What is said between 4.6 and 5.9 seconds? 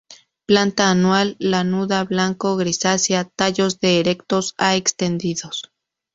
extendidos.